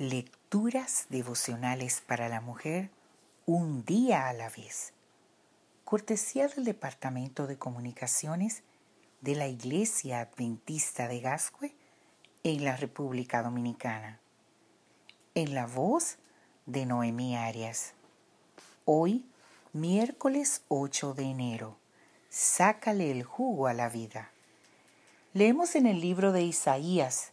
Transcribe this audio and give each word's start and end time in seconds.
Lecturas 0.00 1.04
devocionales 1.10 2.00
para 2.00 2.30
la 2.30 2.40
mujer 2.40 2.88
un 3.44 3.84
día 3.84 4.30
a 4.30 4.32
la 4.32 4.48
vez. 4.48 4.94
Cortesía 5.84 6.48
del 6.48 6.64
Departamento 6.64 7.46
de 7.46 7.58
Comunicaciones 7.58 8.62
de 9.20 9.34
la 9.34 9.46
Iglesia 9.46 10.20
Adventista 10.20 11.06
de 11.06 11.20
Gascue 11.20 11.74
en 12.44 12.64
la 12.64 12.76
República 12.76 13.42
Dominicana. 13.42 14.18
En 15.34 15.54
la 15.54 15.66
voz 15.66 16.16
de 16.64 16.86
Noemí 16.86 17.36
Arias. 17.36 17.92
Hoy, 18.86 19.26
miércoles 19.74 20.62
8 20.68 21.12
de 21.12 21.24
enero. 21.24 21.76
Sácale 22.30 23.10
el 23.10 23.22
jugo 23.22 23.66
a 23.66 23.74
la 23.74 23.90
vida. 23.90 24.30
Leemos 25.34 25.74
en 25.74 25.84
el 25.84 26.00
libro 26.00 26.32
de 26.32 26.40
Isaías, 26.42 27.32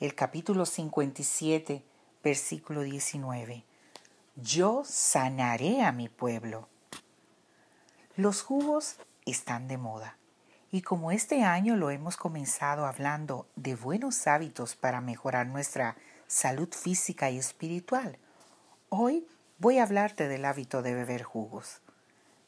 el 0.00 0.16
capítulo 0.16 0.66
57, 0.66 1.84
versículo 2.22 2.82
19. 2.82 3.64
Yo 4.36 4.82
sanaré 4.84 5.82
a 5.82 5.92
mi 5.92 6.08
pueblo. 6.08 6.68
Los 8.16 8.42
jugos 8.42 8.96
están 9.24 9.68
de 9.68 9.78
moda 9.78 10.18
y 10.70 10.82
como 10.82 11.12
este 11.12 11.44
año 11.44 11.76
lo 11.76 11.90
hemos 11.90 12.16
comenzado 12.16 12.84
hablando 12.84 13.46
de 13.56 13.74
buenos 13.74 14.26
hábitos 14.26 14.76
para 14.76 15.00
mejorar 15.00 15.46
nuestra 15.46 15.96
salud 16.26 16.68
física 16.72 17.30
y 17.30 17.38
espiritual, 17.38 18.18
hoy 18.90 19.26
voy 19.58 19.78
a 19.78 19.84
hablarte 19.84 20.28
del 20.28 20.44
hábito 20.44 20.82
de 20.82 20.94
beber 20.94 21.22
jugos. 21.22 21.80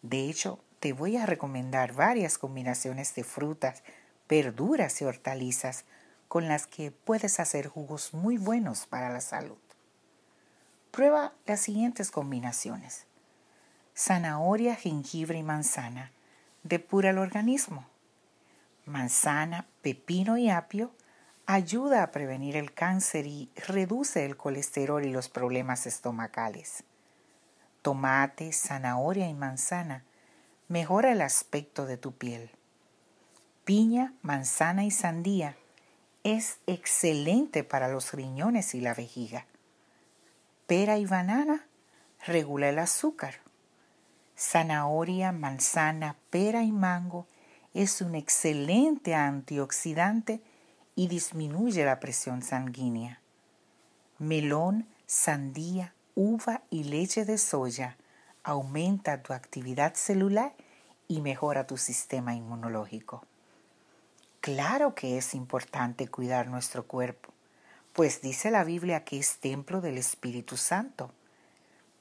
De 0.02 0.28
hecho, 0.28 0.62
te 0.80 0.92
voy 0.92 1.16
a 1.16 1.26
recomendar 1.26 1.94
varias 1.94 2.36
combinaciones 2.36 3.14
de 3.14 3.24
frutas, 3.24 3.82
verduras 4.28 5.00
y 5.00 5.04
hortalizas 5.04 5.84
con 6.30 6.46
las 6.46 6.68
que 6.68 6.92
puedes 6.92 7.40
hacer 7.40 7.66
jugos 7.66 8.14
muy 8.14 8.38
buenos 8.38 8.86
para 8.86 9.10
la 9.10 9.20
salud. 9.20 9.58
Prueba 10.92 11.32
las 11.44 11.58
siguientes 11.58 12.12
combinaciones. 12.12 13.06
Zanahoria, 13.96 14.76
jengibre 14.76 15.38
y 15.38 15.42
manzana. 15.42 16.12
Depura 16.62 17.10
el 17.10 17.18
organismo. 17.18 17.84
Manzana, 18.86 19.66
pepino 19.82 20.38
y 20.38 20.50
apio 20.50 20.92
ayuda 21.46 22.04
a 22.04 22.12
prevenir 22.12 22.54
el 22.54 22.72
cáncer 22.72 23.26
y 23.26 23.50
reduce 23.66 24.24
el 24.24 24.36
colesterol 24.36 25.04
y 25.04 25.10
los 25.10 25.28
problemas 25.28 25.84
estomacales. 25.84 26.84
Tomate, 27.82 28.52
zanahoria 28.52 29.28
y 29.28 29.34
manzana 29.34 30.04
mejora 30.68 31.10
el 31.10 31.22
aspecto 31.22 31.86
de 31.86 31.96
tu 31.96 32.12
piel. 32.12 32.52
Piña, 33.64 34.14
manzana 34.22 34.84
y 34.84 34.92
sandía 34.92 35.56
es 36.24 36.58
excelente 36.66 37.64
para 37.64 37.88
los 37.88 38.12
riñones 38.12 38.74
y 38.74 38.80
la 38.80 38.94
vejiga. 38.94 39.46
Pera 40.66 40.98
y 40.98 41.06
banana 41.06 41.66
regula 42.26 42.68
el 42.68 42.78
azúcar. 42.78 43.40
Zanahoria, 44.38 45.32
manzana, 45.32 46.16
pera 46.30 46.62
y 46.62 46.72
mango 46.72 47.26
es 47.74 48.00
un 48.00 48.14
excelente 48.14 49.14
antioxidante 49.14 50.40
y 50.94 51.08
disminuye 51.08 51.84
la 51.84 52.00
presión 52.00 52.42
sanguínea. 52.42 53.20
Melón, 54.18 54.86
sandía, 55.06 55.94
uva 56.14 56.62
y 56.70 56.84
leche 56.84 57.24
de 57.24 57.38
soya 57.38 57.96
aumenta 58.42 59.22
tu 59.22 59.32
actividad 59.32 59.94
celular 59.94 60.54
y 61.08 61.20
mejora 61.20 61.66
tu 61.66 61.76
sistema 61.76 62.34
inmunológico. 62.34 63.24
Claro 64.40 64.94
que 64.94 65.18
es 65.18 65.34
importante 65.34 66.08
cuidar 66.08 66.48
nuestro 66.48 66.86
cuerpo, 66.86 67.30
pues 67.92 68.22
dice 68.22 68.50
la 68.50 68.64
Biblia 68.64 69.04
que 69.04 69.18
es 69.18 69.36
templo 69.36 69.82
del 69.82 69.98
Espíritu 69.98 70.56
Santo. 70.56 71.12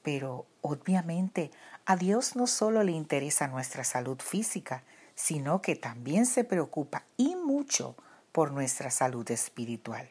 Pero 0.02 0.46
obviamente 0.62 1.50
a 1.84 1.96
Dios 1.96 2.36
no 2.36 2.46
solo 2.46 2.82
le 2.82 2.92
interesa 2.92 3.46
nuestra 3.46 3.84
salud 3.84 4.18
física, 4.20 4.82
sino 5.14 5.60
que 5.60 5.76
también 5.76 6.24
se 6.24 6.44
preocupa 6.44 7.04
y 7.18 7.36
mucho 7.36 7.94
por 8.32 8.52
nuestra 8.52 8.90
salud 8.90 9.30
espiritual. 9.30 10.08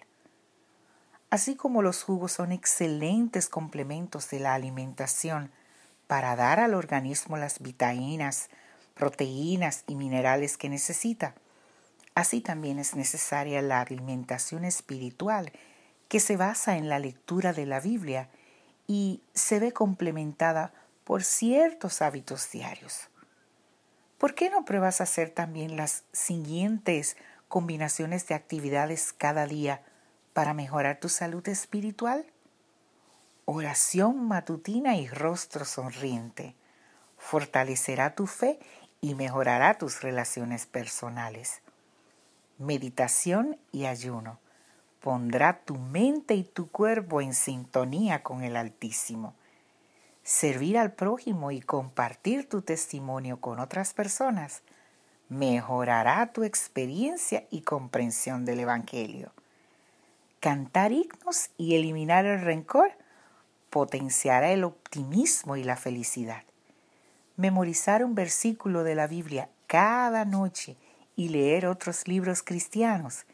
Así 1.31 1.55
como 1.55 1.81
los 1.81 2.03
jugos 2.03 2.33
son 2.33 2.51
excelentes 2.51 3.49
complementos 3.49 4.29
de 4.29 4.39
la 4.39 4.53
alimentación 4.53 5.51
para 6.05 6.35
dar 6.35 6.59
al 6.59 6.75
organismo 6.75 7.37
las 7.37 7.59
vitaminas, 7.59 8.49
proteínas 8.93 9.83
y 9.87 9.95
minerales 9.95 10.57
que 10.57 10.69
necesita, 10.69 11.33
Así 12.19 12.41
también 12.41 12.79
es 12.79 12.97
necesaria 12.97 13.61
la 13.61 13.79
alimentación 13.79 14.65
espiritual 14.65 15.53
que 16.09 16.19
se 16.19 16.35
basa 16.35 16.75
en 16.75 16.89
la 16.89 16.99
lectura 16.99 17.53
de 17.53 17.65
la 17.65 17.79
Biblia 17.79 18.29
y 18.87 19.23
se 19.33 19.57
ve 19.61 19.71
complementada 19.71 20.73
por 21.05 21.23
ciertos 21.23 22.01
hábitos 22.01 22.51
diarios. 22.51 23.07
¿Por 24.17 24.35
qué 24.35 24.49
no 24.49 24.65
pruebas 24.65 24.99
hacer 24.99 25.29
también 25.29 25.77
las 25.77 26.03
siguientes 26.11 27.15
combinaciones 27.47 28.27
de 28.27 28.35
actividades 28.35 29.13
cada 29.13 29.45
día 29.45 29.81
para 30.33 30.53
mejorar 30.53 30.99
tu 30.99 31.07
salud 31.07 31.47
espiritual? 31.47 32.25
Oración 33.45 34.27
matutina 34.27 34.97
y 34.97 35.07
rostro 35.07 35.63
sonriente. 35.63 36.57
Fortalecerá 37.17 38.13
tu 38.13 38.27
fe 38.27 38.59
y 38.99 39.15
mejorará 39.15 39.77
tus 39.77 40.01
relaciones 40.01 40.65
personales 40.65 41.61
meditación 42.59 43.57
y 43.71 43.85
ayuno. 43.85 44.39
Pondrá 45.01 45.61
tu 45.65 45.75
mente 45.75 46.35
y 46.35 46.43
tu 46.43 46.69
cuerpo 46.69 47.21
en 47.21 47.33
sintonía 47.33 48.21
con 48.21 48.43
el 48.43 48.55
Altísimo. 48.55 49.33
Servir 50.23 50.77
al 50.77 50.91
prójimo 50.91 51.51
y 51.51 51.61
compartir 51.61 52.47
tu 52.47 52.61
testimonio 52.61 53.41
con 53.41 53.59
otras 53.59 53.93
personas 53.93 54.61
mejorará 55.29 56.33
tu 56.33 56.43
experiencia 56.43 57.45
y 57.51 57.61
comprensión 57.61 58.45
del 58.45 58.59
Evangelio. 58.61 59.31
Cantar 60.39 60.91
himnos 60.91 61.51
y 61.57 61.75
eliminar 61.75 62.25
el 62.25 62.41
rencor 62.41 62.91
potenciará 63.69 64.51
el 64.51 64.63
optimismo 64.63 65.55
y 65.55 65.63
la 65.63 65.75
felicidad. 65.75 66.43
Memorizar 67.37 68.03
un 68.03 68.15
versículo 68.15 68.83
de 68.83 68.95
la 68.95 69.07
Biblia 69.07 69.49
cada 69.67 70.25
noche 70.25 70.75
y 71.19 71.27
leer 71.27 71.67
otros 71.67 72.07
libros 72.07 72.43
cristianos 72.43 73.25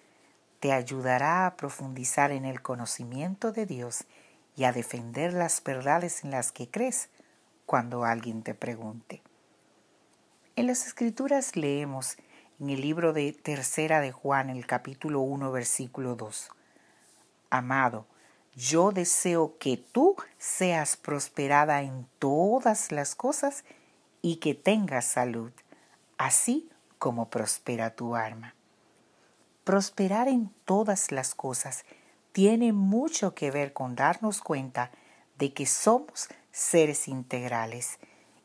te 0.60 0.74
ayudará 0.74 1.46
a 1.46 1.56
profundizar 1.56 2.32
en 2.32 2.44
el 2.44 2.64
conocimiento 2.64 3.52
de 3.52 3.68
Dios 3.68 4.06
y 4.58 4.64
a 4.64 4.72
defender 4.72 5.34
las 5.34 5.64
verdades 5.64 6.24
en 6.24 6.32
las 6.32 6.52
que 6.52 6.68
crees 6.68 7.10
cuando 7.68 8.04
alguien 8.04 8.42
te 8.42 8.56
pregunte. 8.56 9.22
En 10.56 10.66
las 10.66 10.88
escrituras 10.88 11.56
leemos 11.56 12.18
en 12.60 12.72
el 12.72 12.82
libro 12.82 13.14
de 13.14 13.32
Tercera 13.34 14.02
de 14.02 14.12
Juan, 14.12 14.50
el 14.50 14.66
capítulo 14.66 15.20
1, 15.20 15.52
versículo 15.52 16.16
2. 16.16 16.50
Amado, 17.52 18.08
yo 18.56 18.94
deseo 18.94 19.60
que 19.60 19.78
tú 19.78 20.16
seas 20.40 20.98
prosperada 20.98 21.84
en 21.84 22.08
todas 22.18 22.92
las 22.92 23.14
cosas 23.14 23.64
y 24.24 24.38
que 24.38 24.56
tengas 24.56 25.06
salud, 25.06 25.52
así 26.18 26.68
como 27.06 27.30
prospera 27.30 27.96
tu 27.96 28.16
alma. 28.16 28.56
Prosperar 29.64 30.28
en 30.28 30.50
todas 30.66 31.12
las 31.12 31.36
cosas 31.36 31.86
tiene 32.32 32.74
mucho 32.74 33.36
que 33.36 33.52
ver 33.52 33.74
con 33.74 33.96
darnos 33.96 34.42
cuenta 34.42 34.90
de 35.38 35.54
que 35.54 35.68
somos 35.68 36.30
seres 36.52 37.08
integrales 37.08 38.00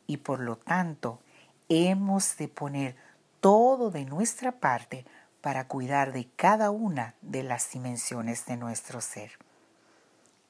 y 0.05 0.17
por 0.17 0.41
lo 0.41 0.57
tanto 0.57 1.21
hemos 1.69 2.37
de 2.37 2.49
poner 2.49 2.95
todo 3.39 3.89
de 3.89 4.05
nuestra 4.05 4.51
parte 4.51 5.07
para 5.41 5.67
cuidar 5.67 6.13
de 6.13 6.29
cada 6.35 6.69
una 6.69 7.15
de 7.23 7.41
las 7.41 7.71
dimensiones 7.71 8.45
de 8.45 8.57
nuestro 8.57 9.01
ser. 9.01 9.39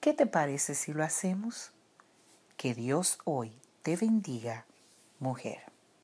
¿Qué 0.01 0.13
te 0.13 0.25
parece 0.25 0.75
si 0.75 0.91
lo 0.91 1.05
hacemos? 1.05 1.71
Que 2.57 2.73
Dios 2.73 3.19
hoy 3.23 3.57
te 3.83 3.95
bendiga, 3.95 4.65
mujer. 5.19 5.70